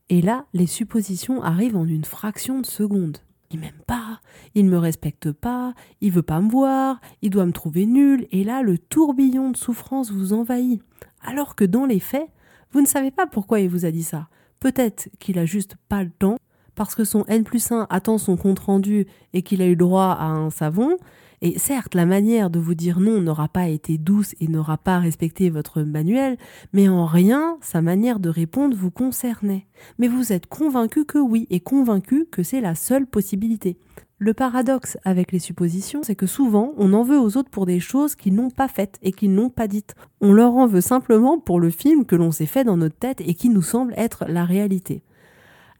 Et 0.09 0.21
là, 0.21 0.45
les 0.53 0.67
suppositions 0.67 1.41
arrivent 1.43 1.77
en 1.77 1.85
une 1.85 2.05
fraction 2.05 2.59
de 2.59 2.65
seconde. 2.65 3.19
Il 3.51 3.59
m'aime 3.59 3.81
pas, 3.87 4.21
il 4.53 4.65
me 4.65 4.77
respecte 4.77 5.31
pas, 5.31 5.73
il 6.01 6.11
veut 6.11 6.21
pas 6.21 6.39
me 6.39 6.49
voir, 6.49 7.01
il 7.21 7.31
doit 7.31 7.45
me 7.45 7.51
trouver 7.51 7.87
nul, 7.87 8.27
et 8.31 8.43
là, 8.43 8.61
le 8.61 8.77
tourbillon 8.77 9.49
de 9.49 9.57
souffrance 9.57 10.11
vous 10.11 10.33
envahit. 10.33 10.83
Alors 11.21 11.55
que 11.55 11.65
dans 11.65 11.85
les 11.85 11.99
faits, 11.99 12.29
vous 12.71 12.81
ne 12.81 12.85
savez 12.85 13.09
pas 13.09 13.25
pourquoi 13.25 13.59
il 13.59 13.69
vous 13.69 13.85
a 13.85 13.91
dit 13.91 14.03
ça. 14.03 14.29
Peut-être 14.59 15.09
qu'il 15.19 15.39
a 15.39 15.45
juste 15.45 15.77
pas 15.87 16.03
le 16.03 16.11
temps, 16.11 16.37
parce 16.79 16.95
que 16.95 17.03
son 17.03 17.25
N 17.27 17.43
plus 17.43 17.73
1 17.73 17.87
attend 17.89 18.17
son 18.17 18.37
compte 18.37 18.59
rendu 18.59 19.05
et 19.33 19.41
qu'il 19.41 19.61
a 19.61 19.67
eu 19.67 19.75
droit 19.75 20.15
à 20.17 20.27
un 20.27 20.49
savon, 20.49 20.95
et 21.41 21.59
certes, 21.59 21.93
la 21.93 22.05
manière 22.05 22.49
de 22.49 22.57
vous 22.57 22.73
dire 22.73 23.01
non 23.01 23.19
n'aura 23.19 23.49
pas 23.49 23.67
été 23.67 23.97
douce 23.97 24.33
et 24.39 24.47
n'aura 24.47 24.77
pas 24.77 24.97
respecté 24.97 25.49
votre 25.49 25.81
manuel, 25.81 26.37
mais 26.71 26.87
en 26.87 27.05
rien 27.05 27.57
sa 27.59 27.81
manière 27.81 28.21
de 28.21 28.29
répondre 28.29 28.77
vous 28.77 28.91
concernait. 28.91 29.67
Mais 29.97 30.07
vous 30.07 30.31
êtes 30.31 30.47
convaincu 30.47 31.03
que 31.03 31.17
oui, 31.17 31.47
et 31.49 31.59
convaincu 31.59 32.25
que 32.31 32.43
c'est 32.43 32.61
la 32.61 32.75
seule 32.75 33.05
possibilité. 33.05 33.77
Le 34.17 34.33
paradoxe 34.33 34.97
avec 35.03 35.33
les 35.33 35.39
suppositions, 35.39 36.03
c'est 36.03 36.15
que 36.15 36.27
souvent, 36.27 36.71
on 36.77 36.93
en 36.93 37.03
veut 37.03 37.19
aux 37.19 37.35
autres 37.35 37.49
pour 37.49 37.65
des 37.65 37.81
choses 37.81 38.15
qu'ils 38.15 38.35
n'ont 38.35 38.51
pas 38.51 38.69
faites 38.69 38.99
et 39.01 39.11
qu'ils 39.11 39.33
n'ont 39.33 39.49
pas 39.49 39.67
dites. 39.67 39.95
On 40.21 40.31
leur 40.31 40.53
en 40.55 40.65
veut 40.65 40.79
simplement 40.79 41.39
pour 41.39 41.59
le 41.59 41.71
film 41.71 42.05
que 42.05 42.15
l'on 42.15 42.31
s'est 42.31 42.45
fait 42.45 42.63
dans 42.63 42.77
notre 42.77 42.97
tête 42.97 43.19
et 43.19 43.33
qui 43.33 43.49
nous 43.49 43.61
semble 43.61 43.93
être 43.97 44.23
la 44.29 44.45
réalité. 44.45 45.03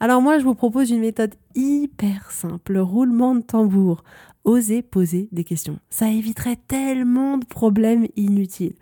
Alors 0.02 0.22
moi, 0.22 0.40
je 0.40 0.46
vous 0.46 0.56
propose 0.56 0.92
une 0.92 1.02
méthode 1.02 1.36
hyper 1.56 2.32
simple, 2.32 2.78
roulement 2.78 3.36
de 3.36 3.42
tambour. 3.42 4.06
Osez 4.46 4.82
poser 4.82 5.28
des 5.34 5.44
questions. 5.44 5.78
Ça 5.90 6.10
éviterait 6.10 6.58
tellement 6.68 7.38
de 7.38 7.46
problèmes 7.46 8.08
inutiles. 8.16 8.76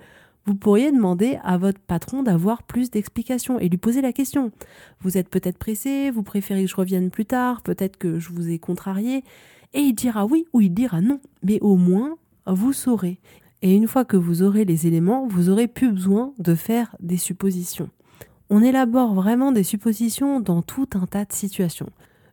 Vous 0.45 0.53
pourriez 0.53 0.91
demander 0.91 1.39
à 1.43 1.57
votre 1.57 1.79
patron 1.79 2.21
d'avoir 2.21 2.62
plus 2.62 2.91
d'explications 2.91 3.59
et 3.59 3.67
lui 3.67 3.79
poser 3.79 4.01
la 4.01 4.13
question. 4.13 4.51
Vous 5.01 5.17
êtes 5.17 5.27
peut-être 5.27 5.57
pressé, 5.57 6.12
vous 6.12 6.21
préférez 6.21 6.65
que 6.65 6.69
je 6.69 6.75
revienne 6.75 7.09
plus 7.09 7.25
tard, 7.25 7.63
peut-être 7.63 7.97
que 7.97 8.19
je 8.19 8.29
vous 8.29 8.50
ai 8.50 8.59
contrarié, 8.59 9.24
et 9.74 9.79
il 9.79 9.93
dira 9.93 10.25
oui 10.25 10.45
ou 10.53 10.62
il 10.62 10.74
dira 10.74 11.01
non. 11.01 11.19
Mais 11.41 11.59
au 11.62 11.77
moins, 11.77 12.15
vous 12.45 12.74
saurez. 12.74 13.19
Et 13.63 13.75
une 13.75 13.88
fois 13.88 14.05
que 14.05 14.17
vous 14.17 14.43
aurez 14.43 14.65
les 14.65 14.86
éléments, 14.86 15.27
vous 15.27 15.50
aurez 15.50 15.67
plus 15.67 15.91
besoin 15.91 16.33
de 16.38 16.53
faire 16.53 16.95
des 17.00 17.17
suppositions. 17.17 17.89
On 18.50 18.63
élabore 18.63 19.13
vraiment 19.13 19.51
des 19.51 19.63
suppositions 19.63 20.39
dans 20.39 20.62
tout 20.62 20.88
un 20.94 21.06
tas 21.06 21.25
de 21.25 21.34
situations. 21.34 21.89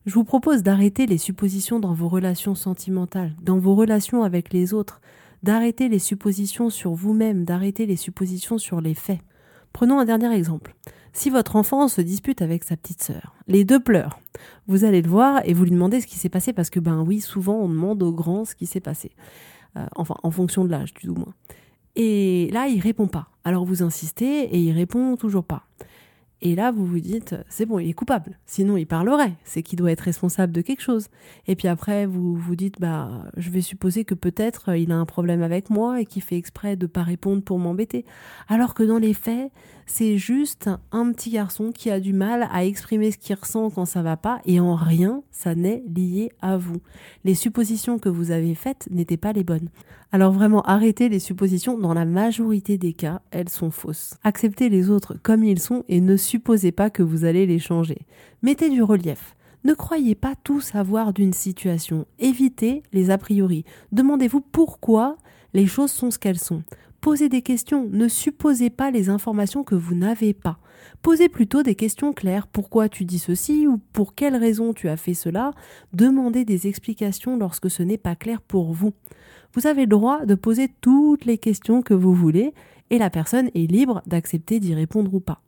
Je 0.06 0.14
vous 0.14 0.23
propose 0.23 0.62
d'arrêter 0.62 1.06
les 1.06 1.18
suppositions 1.18 1.80
dans 1.80 1.92
vos 1.92 2.09
relations 2.09 2.54
sentimentales, 2.54 3.35
dans 3.42 3.59
vos 3.59 3.75
relations 3.75 4.23
avec 4.23 4.52
les 4.52 4.75
autres, 4.75 5.00
d'arrêter 5.42 5.88
les 5.88 5.99
suppositions 5.99 6.71
sur 6.71 6.94
vous-même, 6.94 7.44
d'arrêter 7.44 7.85
les 7.85 7.97
suppositions 7.97 8.59
sur 8.59 8.80
les 8.80 8.94
faits. 8.94 9.18
Prenons 9.73 9.99
un 9.99 10.04
dernier 10.04 10.33
exemple. 10.33 10.76
Si 11.12 11.30
votre 11.30 11.56
enfant 11.56 11.88
se 11.88 12.00
dispute 12.00 12.42
avec 12.42 12.62
sa 12.62 12.76
petite 12.76 13.02
sœur, 13.02 13.35
les 13.49 13.64
deux 13.64 13.80
pleurent. 13.80 14.21
Vous 14.68 14.85
allez 14.85 15.02
le 15.02 15.11
voir 15.11 15.40
et 15.44 15.52
vous 15.52 15.64
lui 15.64 15.73
demandez 15.73 16.00
ce 16.00 16.06
qui 16.06 16.16
s'est 16.16 16.28
passé 16.28 16.52
parce 16.52 16.71
que 16.71 16.78
ben 16.78 17.02
oui, 17.02 17.21
souvent 17.21 17.56
on 17.56 17.68
demande 17.68 18.04
aux 18.04 18.12
grands 18.12 18.44
ce 18.44 18.54
qui 18.54 18.66
s'est 18.66 18.78
passé. 18.78 19.11
Euh, 19.76 19.85
enfin, 19.97 20.14
en 20.23 20.30
fonction 20.30 20.64
de 20.64 20.71
l'âge, 20.71 20.94
du 20.94 21.11
moins. 21.11 21.35
Et 21.97 22.50
là, 22.52 22.68
il 22.68 22.80
répond 22.80 23.09
pas. 23.09 23.30
Alors 23.42 23.64
vous 23.64 23.83
insistez 23.83 24.42
et 24.42 24.59
il 24.59 24.73
répond 24.73 25.16
toujours 25.16 25.44
pas. 25.44 25.64
Et 26.42 26.54
là, 26.54 26.70
vous 26.70 26.84
vous 26.84 27.00
dites, 27.00 27.34
c'est 27.48 27.64
bon, 27.64 27.78
il 27.78 27.88
est 27.88 27.94
coupable. 27.94 28.38
Sinon, 28.44 28.76
il 28.76 28.86
parlerait. 28.86 29.32
C'est 29.44 29.62
qu'il 29.62 29.78
doit 29.78 29.92
être 29.92 30.02
responsable 30.02 30.52
de 30.52 30.60
quelque 30.60 30.82
chose. 30.82 31.08
Et 31.46 31.56
puis 31.56 31.68
après, 31.68 32.04
vous 32.06 32.36
vous 32.36 32.56
dites, 32.56 32.80
bah, 32.80 33.24
je 33.36 33.50
vais 33.50 33.62
supposer 33.62 34.04
que 34.04 34.14
peut-être 34.14 34.70
euh, 34.70 34.76
il 34.76 34.92
a 34.92 34.96
un 34.96 35.06
problème 35.06 35.42
avec 35.42 35.70
moi 35.70 36.00
et 36.00 36.04
qu'il 36.04 36.22
fait 36.22 36.36
exprès 36.36 36.76
de 36.76 36.86
pas 36.86 37.02
répondre 37.02 37.42
pour 37.42 37.58
m'embêter. 37.58 38.04
Alors 38.48 38.74
que 38.74 38.82
dans 38.82 38.98
les 38.98 39.14
faits, 39.14 39.50
c'est 39.86 40.18
juste 40.18 40.70
un 40.92 41.12
petit 41.12 41.30
garçon 41.30 41.72
qui 41.72 41.90
a 41.90 42.00
du 42.00 42.12
mal 42.12 42.48
à 42.50 42.64
exprimer 42.64 43.10
ce 43.10 43.18
qu'il 43.18 43.36
ressent 43.36 43.70
quand 43.70 43.84
ça 43.84 44.02
va 44.02 44.16
pas 44.16 44.40
et 44.44 44.60
en 44.60 44.74
rien 44.74 45.22
ça 45.30 45.54
n'est 45.54 45.84
lié 45.94 46.30
à 46.40 46.56
vous. 46.56 46.80
Les 47.24 47.34
suppositions 47.34 47.98
que 47.98 48.08
vous 48.08 48.30
avez 48.30 48.54
faites 48.54 48.88
n'étaient 48.90 49.16
pas 49.16 49.32
les 49.32 49.44
bonnes. 49.44 49.68
Alors 50.12 50.32
vraiment 50.32 50.62
arrêtez 50.62 51.08
les 51.08 51.18
suppositions, 51.18 51.78
dans 51.78 51.94
la 51.94 52.04
majorité 52.04 52.78
des 52.78 52.92
cas, 52.92 53.20
elles 53.30 53.48
sont 53.48 53.70
fausses. 53.70 54.14
Acceptez 54.22 54.68
les 54.68 54.90
autres 54.90 55.16
comme 55.22 55.44
ils 55.44 55.60
sont 55.60 55.84
et 55.88 56.00
ne 56.00 56.16
supposez 56.16 56.72
pas 56.72 56.90
que 56.90 57.02
vous 57.02 57.24
allez 57.24 57.46
les 57.46 57.58
changer. 57.58 57.98
Mettez 58.42 58.70
du 58.70 58.82
relief. 58.82 59.34
Ne 59.64 59.72
croyez 59.72 60.14
pas 60.14 60.34
tout 60.44 60.60
savoir 60.60 61.14
d'une 61.14 61.32
situation. 61.32 62.06
Évitez 62.18 62.82
les 62.92 63.10
a 63.10 63.16
priori. 63.16 63.64
Demandez-vous 63.92 64.42
pourquoi 64.42 65.16
les 65.54 65.66
choses 65.66 65.90
sont 65.90 66.10
ce 66.10 66.18
qu'elles 66.18 66.38
sont. 66.38 66.62
Posez 67.04 67.28
des 67.28 67.42
questions, 67.42 67.87
ne 67.92 68.08
supposez 68.08 68.70
pas 68.70 68.90
les 68.90 69.11
informations 69.11 69.62
que 69.62 69.75
vous 69.75 69.94
n'avez 69.94 70.32
pas. 70.32 70.58
Posez 71.02 71.28
plutôt 71.28 71.62
des 71.62 71.75
questions 71.75 72.14
claires. 72.14 72.46
Pourquoi 72.46 72.88
tu 72.88 73.04
dis 73.04 73.18
ceci 73.18 73.66
ou 73.66 73.76
pour 73.92 74.14
quelle 74.14 74.37
raison 74.37 74.73
tu 74.73 74.88
as 74.88 74.96
fait 74.96 75.12
cela? 75.12 75.50
Demandez 75.92 76.46
des 76.46 76.66
explications 76.66 77.37
lorsque 77.37 77.68
ce 77.68 77.82
n'est 77.82 77.99
pas 77.99 78.16
clair 78.16 78.40
pour 78.40 78.73
vous. 78.73 78.94
Vous 79.52 79.66
avez 79.66 79.82
le 79.82 79.88
droit 79.88 80.25
de 80.25 80.34
poser 80.34 80.70
toutes 80.80 81.26
les 81.26 81.37
questions 81.37 81.82
que 81.82 81.92
vous 81.92 82.14
voulez 82.14 82.54
et 82.88 82.96
la 82.96 83.11
personne 83.11 83.50
est 83.54 83.70
libre 83.70 84.00
d'accepter 84.06 84.58
d'y 84.58 84.75
répondre 84.75 85.12
ou 85.12 85.20
pas. 85.20 85.42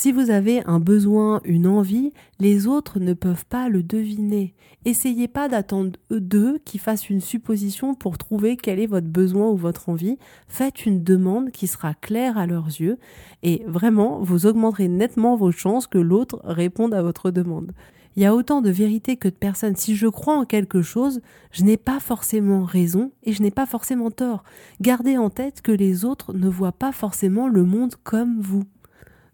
Si 0.00 0.12
vous 0.12 0.30
avez 0.30 0.62
un 0.64 0.80
besoin, 0.80 1.42
une 1.44 1.66
envie, 1.66 2.14
les 2.38 2.66
autres 2.66 2.98
ne 2.98 3.12
peuvent 3.12 3.44
pas 3.44 3.68
le 3.68 3.82
deviner. 3.82 4.54
Essayez 4.86 5.28
pas 5.28 5.46
d'attendre 5.46 5.98
d'eux 6.08 6.58
qui 6.64 6.78
fassent 6.78 7.10
une 7.10 7.20
supposition 7.20 7.94
pour 7.94 8.16
trouver 8.16 8.56
quel 8.56 8.80
est 8.80 8.86
votre 8.86 9.08
besoin 9.08 9.50
ou 9.50 9.58
votre 9.58 9.90
envie. 9.90 10.16
Faites 10.48 10.86
une 10.86 11.04
demande 11.04 11.50
qui 11.50 11.66
sera 11.66 11.92
claire 11.92 12.38
à 12.38 12.46
leurs 12.46 12.68
yeux 12.68 12.96
et 13.42 13.62
vraiment, 13.66 14.20
vous 14.22 14.46
augmenterez 14.46 14.88
nettement 14.88 15.36
vos 15.36 15.52
chances 15.52 15.86
que 15.86 15.98
l'autre 15.98 16.40
réponde 16.44 16.94
à 16.94 17.02
votre 17.02 17.30
demande. 17.30 17.72
Il 18.16 18.22
y 18.22 18.26
a 18.26 18.34
autant 18.34 18.62
de 18.62 18.70
vérité 18.70 19.18
que 19.18 19.28
de 19.28 19.34
personnes. 19.34 19.76
Si 19.76 19.96
je 19.96 20.06
crois 20.06 20.38
en 20.38 20.46
quelque 20.46 20.80
chose, 20.80 21.20
je 21.52 21.62
n'ai 21.62 21.76
pas 21.76 22.00
forcément 22.00 22.64
raison 22.64 23.12
et 23.22 23.34
je 23.34 23.42
n'ai 23.42 23.50
pas 23.50 23.66
forcément 23.66 24.10
tort. 24.10 24.44
Gardez 24.80 25.18
en 25.18 25.28
tête 25.28 25.60
que 25.60 25.72
les 25.72 26.06
autres 26.06 26.32
ne 26.32 26.48
voient 26.48 26.72
pas 26.72 26.92
forcément 26.92 27.48
le 27.48 27.64
monde 27.64 27.96
comme 28.02 28.40
vous. 28.40 28.64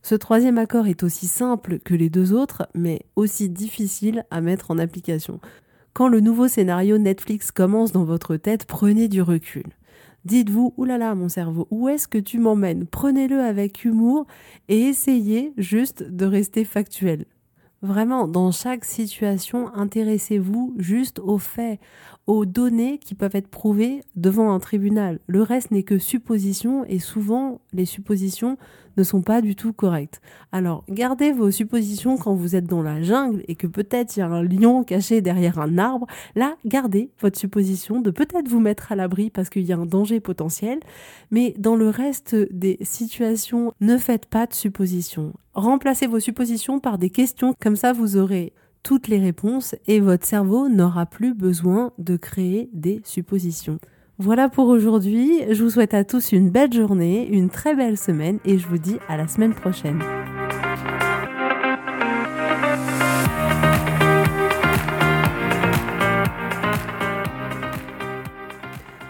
Ce 0.08 0.14
troisième 0.14 0.58
accord 0.58 0.86
est 0.86 1.02
aussi 1.02 1.26
simple 1.26 1.80
que 1.80 1.92
les 1.92 2.10
deux 2.10 2.32
autres, 2.32 2.68
mais 2.76 3.00
aussi 3.16 3.48
difficile 3.48 4.24
à 4.30 4.40
mettre 4.40 4.70
en 4.70 4.78
application. 4.78 5.40
Quand 5.94 6.06
le 6.06 6.20
nouveau 6.20 6.46
scénario 6.46 6.96
Netflix 6.96 7.50
commence 7.50 7.90
dans 7.90 8.04
votre 8.04 8.36
tête, 8.36 8.66
prenez 8.66 9.08
du 9.08 9.20
recul. 9.20 9.64
Dites-vous, 10.24 10.74
oulala 10.76 11.16
mon 11.16 11.28
cerveau, 11.28 11.66
où 11.72 11.88
est-ce 11.88 12.06
que 12.06 12.18
tu 12.18 12.38
m'emmènes? 12.38 12.86
Prenez-le 12.86 13.40
avec 13.40 13.84
humour 13.84 14.28
et 14.68 14.78
essayez 14.82 15.52
juste 15.56 16.04
de 16.04 16.24
rester 16.24 16.64
factuel. 16.64 17.24
Vraiment, 17.82 18.28
dans 18.28 18.52
chaque 18.52 18.84
situation, 18.84 19.74
intéressez-vous 19.74 20.74
juste 20.78 21.18
aux 21.18 21.38
faits, 21.38 21.80
aux 22.28 22.46
données 22.46 22.98
qui 22.98 23.16
peuvent 23.16 23.34
être 23.34 23.48
prouvées 23.48 24.02
devant 24.14 24.52
un 24.52 24.60
tribunal. 24.60 25.18
Le 25.26 25.42
reste 25.42 25.72
n'est 25.72 25.82
que 25.82 25.98
supposition 25.98 26.84
et 26.84 27.00
souvent 27.00 27.60
les 27.72 27.84
suppositions 27.84 28.56
ne 28.96 29.02
sont 29.02 29.22
pas 29.22 29.40
du 29.40 29.54
tout 29.54 29.72
correctes. 29.72 30.20
Alors 30.52 30.84
gardez 30.88 31.32
vos 31.32 31.50
suppositions 31.50 32.16
quand 32.16 32.34
vous 32.34 32.56
êtes 32.56 32.66
dans 32.66 32.82
la 32.82 33.02
jungle 33.02 33.42
et 33.48 33.54
que 33.54 33.66
peut-être 33.66 34.16
il 34.16 34.20
y 34.20 34.22
a 34.22 34.28
un 34.28 34.42
lion 34.42 34.84
caché 34.84 35.20
derrière 35.20 35.58
un 35.58 35.78
arbre. 35.78 36.06
Là, 36.34 36.56
gardez 36.64 37.10
votre 37.20 37.38
supposition 37.38 38.00
de 38.00 38.10
peut-être 38.10 38.48
vous 38.48 38.60
mettre 38.60 38.92
à 38.92 38.96
l'abri 38.96 39.30
parce 39.30 39.50
qu'il 39.50 39.62
y 39.62 39.72
a 39.72 39.76
un 39.76 39.86
danger 39.86 40.20
potentiel. 40.20 40.80
Mais 41.30 41.54
dans 41.58 41.76
le 41.76 41.88
reste 41.88 42.34
des 42.52 42.78
situations, 42.82 43.72
ne 43.80 43.98
faites 43.98 44.26
pas 44.26 44.46
de 44.46 44.54
suppositions. 44.54 45.32
Remplacez 45.54 46.06
vos 46.06 46.20
suppositions 46.20 46.80
par 46.80 46.98
des 46.98 47.10
questions, 47.10 47.54
comme 47.60 47.76
ça 47.76 47.92
vous 47.92 48.16
aurez 48.16 48.52
toutes 48.82 49.08
les 49.08 49.18
réponses 49.18 49.74
et 49.88 49.98
votre 49.98 50.24
cerveau 50.24 50.68
n'aura 50.68 51.06
plus 51.06 51.34
besoin 51.34 51.92
de 51.98 52.16
créer 52.16 52.70
des 52.72 53.00
suppositions. 53.04 53.80
Voilà 54.18 54.48
pour 54.48 54.68
aujourd'hui, 54.68 55.42
je 55.50 55.62
vous 55.62 55.68
souhaite 55.68 55.92
à 55.92 56.02
tous 56.02 56.32
une 56.32 56.48
belle 56.48 56.72
journée, 56.72 57.28
une 57.28 57.50
très 57.50 57.74
belle 57.74 57.98
semaine 57.98 58.38
et 58.46 58.56
je 58.56 58.66
vous 58.66 58.78
dis 58.78 58.96
à 59.08 59.18
la 59.18 59.28
semaine 59.28 59.52
prochaine. 59.52 60.02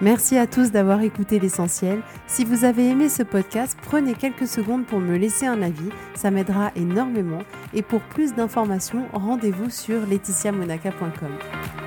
Merci 0.01 0.37
à 0.39 0.49
tous 0.49 0.73
d'avoir 0.73 1.01
écouté 1.03 1.39
l'essentiel. 1.39 2.01
Si 2.27 2.45
vous 2.45 2.65
avez 2.65 2.89
aimé 2.89 3.09
ce 3.09 3.23
podcast, 3.23 3.79
prenez 3.83 4.15
quelques 4.15 4.49
secondes 4.49 4.87
pour 4.87 4.99
me 4.99 5.17
laisser 5.17 5.47
un 5.47 5.63
avis, 5.63 5.91
ça 6.17 6.33
m'aidera 6.33 6.73
énormément. 6.75 7.43
Et 7.75 7.83
pour 7.83 8.01
plus 8.01 8.35
d'informations, 8.35 9.07
rendez-vous 9.13 9.71
sur 9.71 10.05
laetitiamonaca.com. 10.05 11.86